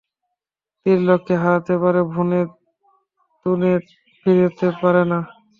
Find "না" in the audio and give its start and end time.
5.11-5.19